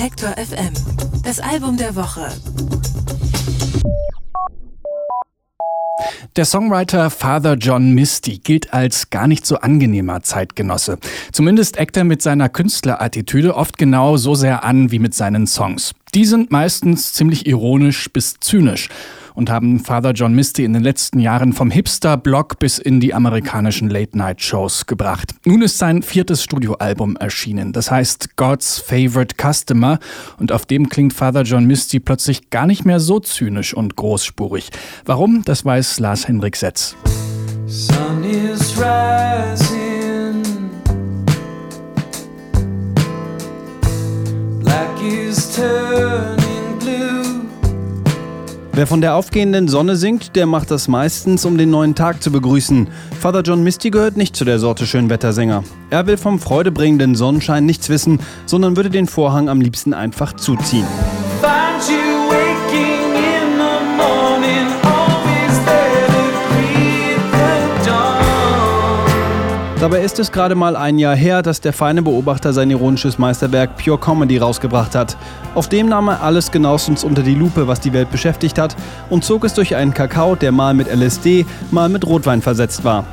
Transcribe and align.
Detektor 0.00 0.30
FM. 0.30 0.72
Das 1.24 1.40
Album 1.40 1.76
der 1.76 1.94
Woche. 1.94 2.26
Der 6.36 6.46
Songwriter 6.46 7.10
Father 7.10 7.56
John 7.56 7.92
Misty 7.92 8.38
gilt 8.38 8.72
als 8.72 9.10
gar 9.10 9.28
nicht 9.28 9.44
so 9.44 9.56
angenehmer 9.56 10.22
Zeitgenosse. 10.22 10.98
Zumindest 11.32 11.76
eckt 11.76 11.98
er 11.98 12.04
mit 12.04 12.22
seiner 12.22 12.48
Künstlerattitüde 12.48 13.54
oft 13.54 13.76
genau 13.76 14.16
so 14.16 14.34
sehr 14.34 14.64
an 14.64 14.90
wie 14.90 15.00
mit 15.00 15.12
seinen 15.12 15.46
Songs. 15.46 15.92
Die 16.14 16.24
sind 16.24 16.50
meistens 16.50 17.12
ziemlich 17.12 17.46
ironisch 17.46 18.10
bis 18.12 18.34
zynisch 18.40 18.88
und 19.34 19.48
haben 19.48 19.78
Father 19.78 20.10
John 20.10 20.34
Misty 20.34 20.64
in 20.64 20.72
den 20.72 20.82
letzten 20.82 21.20
Jahren 21.20 21.52
vom 21.52 21.70
Hipster-Blog 21.70 22.58
bis 22.58 22.78
in 22.78 22.98
die 22.98 23.14
amerikanischen 23.14 23.88
Late-Night-Shows 23.88 24.86
gebracht. 24.86 25.34
Nun 25.44 25.62
ist 25.62 25.78
sein 25.78 26.02
viertes 26.02 26.42
Studioalbum 26.42 27.16
erschienen, 27.16 27.72
das 27.72 27.92
heißt 27.92 28.36
God's 28.36 28.80
Favorite 28.80 29.36
Customer 29.40 30.00
und 30.38 30.50
auf 30.50 30.66
dem 30.66 30.88
klingt 30.88 31.12
Father 31.12 31.42
John 31.42 31.66
Misty 31.66 32.00
plötzlich 32.00 32.50
gar 32.50 32.66
nicht 32.66 32.84
mehr 32.84 32.98
so 32.98 33.20
zynisch 33.20 33.72
und 33.72 33.94
großspurig. 33.94 34.70
Warum, 35.04 35.42
das 35.44 35.64
weiß 35.64 36.00
Lars 36.00 36.26
Henrik 36.26 36.56
Setz. 36.56 36.96
Sun 37.66 38.24
is 38.24 38.76
rising. 38.76 39.89
Wer 48.80 48.86
von 48.86 49.02
der 49.02 49.14
aufgehenden 49.14 49.68
Sonne 49.68 49.94
singt, 49.96 50.36
der 50.36 50.46
macht 50.46 50.70
das 50.70 50.88
meistens, 50.88 51.44
um 51.44 51.58
den 51.58 51.68
neuen 51.68 51.94
Tag 51.94 52.22
zu 52.22 52.32
begrüßen. 52.32 52.88
Father 53.20 53.42
John 53.42 53.62
Misty 53.62 53.90
gehört 53.90 54.16
nicht 54.16 54.34
zu 54.34 54.46
der 54.46 54.58
Sorte 54.58 54.86
Schönwettersänger. 54.86 55.64
Er 55.90 56.06
will 56.06 56.16
vom 56.16 56.38
freudebringenden 56.38 57.14
Sonnenschein 57.14 57.66
nichts 57.66 57.90
wissen, 57.90 58.20
sondern 58.46 58.76
würde 58.76 58.88
den 58.88 59.06
Vorhang 59.06 59.50
am 59.50 59.60
liebsten 59.60 59.92
einfach 59.92 60.34
zuziehen. 60.34 60.86
Dabei 69.80 70.02
ist 70.02 70.18
es 70.18 70.30
gerade 70.30 70.54
mal 70.54 70.76
ein 70.76 70.98
Jahr 70.98 71.16
her, 71.16 71.40
dass 71.40 71.62
der 71.62 71.72
feine 71.72 72.02
Beobachter 72.02 72.52
sein 72.52 72.70
ironisches 72.70 73.16
Meisterwerk 73.16 73.78
Pure 73.82 73.96
Comedy 73.96 74.36
rausgebracht 74.36 74.94
hat. 74.94 75.16
Auf 75.54 75.70
dem 75.70 75.88
nahm 75.88 76.08
er 76.08 76.22
alles 76.22 76.50
genauestens 76.50 77.02
unter 77.02 77.22
die 77.22 77.34
Lupe, 77.34 77.66
was 77.66 77.80
die 77.80 77.94
Welt 77.94 78.10
beschäftigt 78.10 78.58
hat, 78.58 78.76
und 79.08 79.24
zog 79.24 79.42
es 79.42 79.54
durch 79.54 79.74
einen 79.74 79.94
Kakao, 79.94 80.36
der 80.36 80.52
mal 80.52 80.74
mit 80.74 80.94
LSD, 80.94 81.46
mal 81.70 81.88
mit 81.88 82.06
Rotwein 82.06 82.42
versetzt 82.42 82.84
war. 82.84 83.06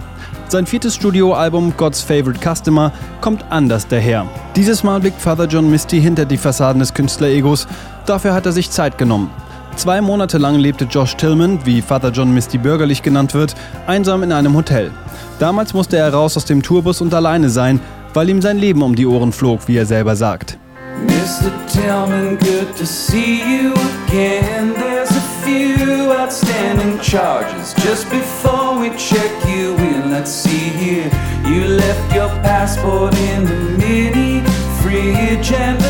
Sein 0.50 0.66
viertes 0.66 0.94
Studioalbum 0.94 1.74
God's 1.78 2.02
Favorite 2.02 2.42
Customer 2.42 2.92
kommt 3.22 3.46
anders 3.50 3.88
daher. 3.88 4.26
Dieses 4.58 4.84
Mal 4.84 5.00
blickt 5.00 5.22
Father 5.22 5.46
John 5.46 5.72
Misty 5.72 6.02
hinter 6.02 6.26
die 6.26 6.38
Fassaden 6.38 6.80
des 6.80 6.94
Künstleregos. 6.94 7.66
Dafür 8.06 8.34
hat 8.34 8.46
er 8.46 8.52
sich 8.52 8.72
Zeit 8.72 8.98
genommen. 8.98 9.32
Zwei 9.78 10.02
Monate 10.02 10.40
lang 10.40 10.56
lebte 10.56 10.86
Josh 10.86 11.16
Tillman, 11.18 11.60
wie 11.64 11.84
Father 11.84 12.10
John 12.10 12.34
Misty 12.34 12.58
bürgerlich 12.58 13.04
genannt 13.04 13.36
wird, 13.36 13.54
einsam 13.86 14.24
in 14.24 14.32
einem 14.32 14.56
Hotel. 14.56 14.90
Damals 15.38 15.76
musste 15.76 15.98
er 15.98 16.12
raus 16.12 16.36
aus 16.36 16.46
dem 16.46 16.64
Tourbus 16.64 17.00
und 17.00 17.14
alleine 17.14 17.52
sein, 17.52 17.80
weil 18.16 18.28
ihm 18.28 18.42
sein 18.42 18.58
Leben 18.58 18.82
um 18.82 18.96
die 18.96 19.06
Ohren 19.06 19.32
flog, 19.32 19.68
wie 19.68 19.78
er 19.78 19.86
selber 19.86 20.16
sagt. 20.16 20.58
Mr. 21.06 21.52
Tillman, 21.72 22.40
good 22.40 22.76
to 22.76 22.86
see 22.86 23.40
you 23.44 23.72
again. 24.08 24.74
There's 24.74 25.12
a 25.12 25.22
few 25.46 26.12
outstanding 26.12 27.00
charges. 27.00 27.76
Just 27.86 28.10
before 28.10 28.80
we 28.80 28.90
check 28.98 29.30
you 29.46 29.76
in, 29.78 30.10
let's 30.10 30.32
see 30.32 30.72
here. 30.80 31.12
You 31.46 31.68
left 31.76 32.16
your 32.16 32.30
passport 32.42 33.14
in 33.14 33.46
the 33.46 33.54
mini 33.78 34.42
fridge 34.82 35.54
and 35.54 35.87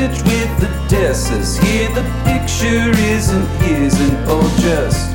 message 0.00 0.24
with 0.24 0.60
the 0.60 0.96
desk 0.96 1.28
says 1.28 1.58
here 1.58 1.88
the 1.94 2.04
picture 2.24 2.90
isn't 3.14 3.46
isn't 3.62 4.16
oh 4.28 4.50
just 4.60 5.10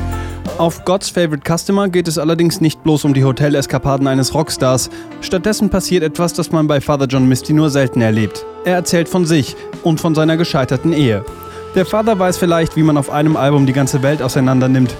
auf 0.58 0.84
God's 0.84 1.10
Favorite 1.10 1.42
Customer 1.44 1.88
geht 1.88 2.08
es 2.08 2.16
allerdings 2.18 2.60
nicht 2.60 2.82
bloß 2.82 3.04
um 3.04 3.12
die 3.12 3.24
Hoteleskapaden 3.24 4.06
eines 4.06 4.32
Rockstars. 4.32 4.88
Stattdessen 5.20 5.68
passiert 5.68 6.02
etwas, 6.02 6.32
das 6.32 6.50
man 6.50 6.66
bei 6.66 6.80
Father 6.80 7.04
John 7.04 7.28
Misty 7.28 7.52
nur 7.52 7.68
selten 7.68 8.00
erlebt. 8.00 8.46
Er 8.64 8.76
erzählt 8.76 9.06
von 9.06 9.26
sich 9.26 9.54
und 9.82 10.00
von 10.00 10.14
seiner 10.14 10.38
gescheiterten 10.38 10.94
Ehe. 10.94 11.26
Der 11.74 11.84
Vater 11.84 12.18
weiß 12.18 12.38
vielleicht, 12.38 12.74
wie 12.74 12.82
man 12.82 12.96
auf 12.96 13.10
einem 13.10 13.36
Album 13.36 13.66
die 13.66 13.74
ganze 13.74 14.02
Welt 14.02 14.22
auseinandernimmt. 14.22 14.94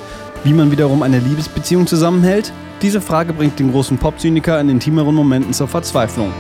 Wie 0.45 0.53
man 0.53 0.71
wiederum 0.71 1.03
eine 1.03 1.21
Liebesbeziehung 1.21 1.87
zusammenhält? 1.87 2.53
Diese 2.83 3.01
Frage 3.01 3.33
bringt 3.33 3.59
den 3.59 3.73
großen 3.73 3.97
Popzyniker 3.97 4.61
in 4.61 4.69
intimeren 4.69 5.15
Momenten 5.15 5.55
zur 5.55 5.69
Verzweiflung. 5.69 6.35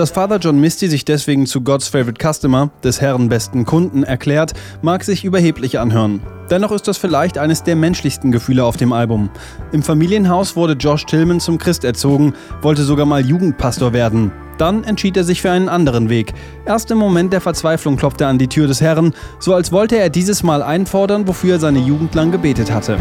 Dass 0.00 0.12
Father 0.12 0.38
John 0.38 0.58
Misty 0.58 0.88
sich 0.88 1.04
deswegen 1.04 1.44
zu 1.44 1.60
God's 1.60 1.88
Favorite 1.88 2.26
Customer, 2.26 2.70
des 2.82 3.02
Herren 3.02 3.28
besten 3.28 3.66
Kunden, 3.66 4.02
erklärt, 4.02 4.54
mag 4.80 5.04
sich 5.04 5.26
überheblich 5.26 5.78
anhören. 5.78 6.22
Dennoch 6.48 6.72
ist 6.72 6.88
das 6.88 6.96
vielleicht 6.96 7.36
eines 7.36 7.64
der 7.64 7.76
menschlichsten 7.76 8.32
Gefühle 8.32 8.64
auf 8.64 8.78
dem 8.78 8.94
Album. 8.94 9.28
Im 9.72 9.82
Familienhaus 9.82 10.56
wurde 10.56 10.72
Josh 10.72 11.04
Tillman 11.04 11.38
zum 11.38 11.58
Christ 11.58 11.84
erzogen, 11.84 12.32
wollte 12.62 12.82
sogar 12.84 13.04
mal 13.04 13.20
Jugendpastor 13.20 13.92
werden. 13.92 14.32
Dann 14.60 14.84
entschied 14.84 15.16
er 15.16 15.24
sich 15.24 15.40
für 15.40 15.50
einen 15.50 15.70
anderen 15.70 16.10
Weg. 16.10 16.34
Erst 16.66 16.90
im 16.90 16.98
Moment 16.98 17.32
der 17.32 17.40
Verzweiflung 17.40 17.96
klopfte 17.96 18.24
er 18.24 18.30
an 18.30 18.36
die 18.36 18.48
Tür 18.48 18.66
des 18.66 18.82
Herrn, 18.82 19.14
so 19.38 19.54
als 19.54 19.72
wollte 19.72 19.96
er 19.96 20.10
dieses 20.10 20.42
Mal 20.42 20.62
einfordern, 20.62 21.26
wofür 21.26 21.54
er 21.54 21.60
seine 21.60 21.78
Jugend 21.78 22.14
lang 22.14 22.30
gebetet 22.30 22.70
hatte. 22.70 22.98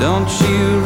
Don't 0.00 0.30
you 0.40 0.77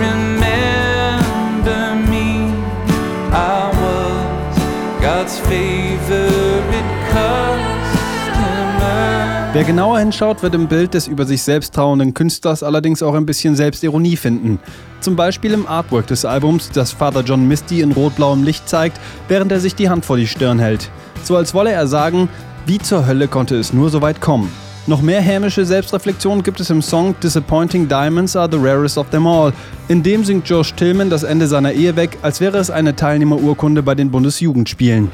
Wer 9.62 9.68
genauer 9.68 10.00
hinschaut, 10.00 10.42
wird 10.42 10.56
im 10.56 10.66
Bild 10.66 10.92
des 10.92 11.06
über 11.06 11.24
sich 11.24 11.40
selbst 11.40 11.72
trauenden 11.72 12.14
Künstlers 12.14 12.64
allerdings 12.64 13.00
auch 13.00 13.14
ein 13.14 13.26
bisschen 13.26 13.54
Selbstironie 13.54 14.16
finden. 14.16 14.58
Zum 14.98 15.14
Beispiel 15.14 15.52
im 15.52 15.68
Artwork 15.68 16.08
des 16.08 16.24
Albums, 16.24 16.72
das 16.72 16.90
Father 16.90 17.20
John 17.20 17.46
Misty 17.46 17.80
in 17.80 17.92
rot-blauem 17.92 18.42
Licht 18.42 18.68
zeigt, 18.68 18.98
während 19.28 19.52
er 19.52 19.60
sich 19.60 19.76
die 19.76 19.88
Hand 19.88 20.04
vor 20.04 20.16
die 20.16 20.26
Stirn 20.26 20.58
hält. 20.58 20.90
So 21.22 21.36
als 21.36 21.54
wolle 21.54 21.70
er 21.70 21.86
sagen, 21.86 22.28
wie 22.66 22.80
zur 22.80 23.06
Hölle 23.06 23.28
konnte 23.28 23.54
es 23.54 23.72
nur 23.72 23.88
so 23.88 24.02
weit 24.02 24.20
kommen? 24.20 24.50
Noch 24.88 25.00
mehr 25.00 25.20
hämische 25.20 25.64
Selbstreflexion 25.64 26.42
gibt 26.42 26.58
es 26.58 26.68
im 26.68 26.82
Song 26.82 27.14
Disappointing 27.22 27.86
Diamonds 27.86 28.34
are 28.34 28.48
the 28.50 28.58
rarest 28.58 28.98
of 28.98 29.10
them 29.10 29.28
all. 29.28 29.52
In 29.86 30.02
dem 30.02 30.24
singt 30.24 30.48
Josh 30.48 30.74
Tillman 30.74 31.08
das 31.08 31.22
Ende 31.22 31.46
seiner 31.46 31.70
Ehe 31.70 31.94
weg, 31.94 32.18
als 32.22 32.40
wäre 32.40 32.58
es 32.58 32.68
eine 32.68 32.96
Teilnehmerurkunde 32.96 33.84
bei 33.84 33.94
den 33.94 34.10
Bundesjugendspielen. 34.10 35.08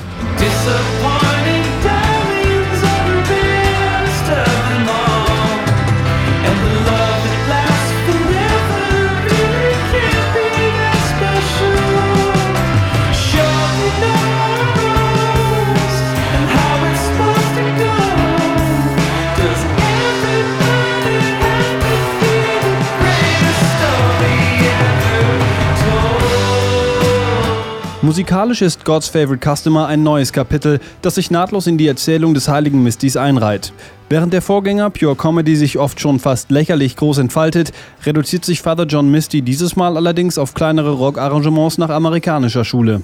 Musikalisch 28.00 28.62
ist 28.62 28.84
God's 28.84 29.09
Favorite 29.09 29.45
Customer 29.45 29.89
ein 29.89 30.04
neues 30.04 30.33
Kapitel, 30.33 30.78
das 31.03 31.16
sich 31.16 31.33
nahtlos 31.33 31.66
in 31.66 31.78
die 31.78 31.89
Erzählung 31.89 32.33
des 32.33 32.48
heiligen 32.48 32.80
Mistys 32.84 33.16
einreiht. 33.16 33.72
Während 34.09 34.33
der 34.33 34.41
Vorgänger 34.41 34.91
Pure 34.91 35.16
Comedy 35.16 35.56
sich 35.56 35.78
oft 35.78 35.98
schon 35.98 36.21
fast 36.21 36.53
lächerlich 36.53 36.95
groß 36.95 37.18
entfaltet, 37.18 37.72
reduziert 38.06 38.45
sich 38.45 38.62
Father 38.62 38.84
John 38.84 39.10
Misty 39.10 39.42
dieses 39.42 39.74
Mal 39.74 39.97
allerdings 39.97 40.39
auf 40.39 40.54
kleinere 40.54 40.92
Rock-Arrangements 40.92 41.78
nach 41.78 41.91
amerikanischer 41.91 42.65
Schule. 42.65 43.03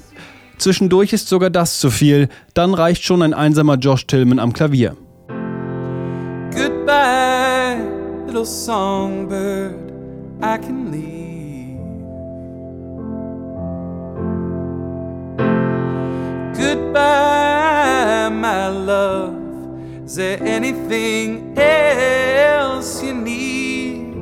Zwischendurch 0.58 1.12
ist 1.12 1.29
sogar 1.29 1.50
das 1.50 1.81
zu 1.81 1.91
viel, 1.91 2.29
dann 2.55 2.73
reicht 2.73 3.02
schon 3.02 3.23
ein 3.23 3.35
einsamer 3.35 3.75
Josh 3.75 4.06
Tillman 4.06 4.38
am 4.38 4.52
Klavier. 4.52 4.96
Goodbye, 6.52 7.79
little 8.26 8.44
songbird, 8.44 9.75
I 10.41 10.56
can 10.56 10.93
leave. 10.93 11.33
Goodbye, 16.75 18.31
my 18.31 18.67
love. 18.67 19.37
Is 20.05 20.17
there 20.17 20.43
anything 20.43 21.56
else 21.56 23.00
you 23.00 23.15
need? 23.15 24.12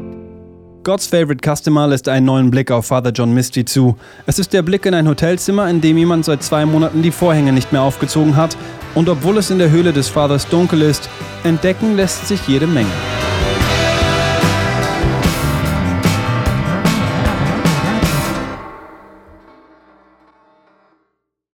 God's 0.82 1.06
Favorite 1.06 1.40
Customer 1.40 1.86
lässt 1.86 2.08
einen 2.08 2.26
neuen 2.26 2.50
Blick 2.50 2.70
auf 2.70 2.86
Father 2.86 3.10
John 3.10 3.32
Misty 3.32 3.64
zu. 3.64 3.96
Es 4.26 4.38
ist 4.38 4.52
der 4.52 4.60
Blick 4.60 4.84
in 4.84 4.92
ein 4.92 5.08
Hotelzimmer, 5.08 5.70
in 5.70 5.80
dem 5.80 5.96
jemand 5.96 6.26
seit 6.26 6.42
zwei 6.42 6.66
Monaten 6.66 7.00
die 7.00 7.10
Vorhänge 7.10 7.54
nicht 7.54 7.72
mehr 7.72 7.80
aufgezogen 7.80 8.36
hat. 8.36 8.54
Und 8.94 9.08
obwohl 9.08 9.38
es 9.38 9.50
in 9.50 9.58
der 9.58 9.70
Höhle 9.70 9.94
des 9.94 10.10
Fathers 10.10 10.46
dunkel 10.46 10.82
ist, 10.82 11.08
entdecken 11.44 11.96
lässt 11.96 12.28
sich 12.28 12.46
jede 12.46 12.66
Menge. 12.66 12.90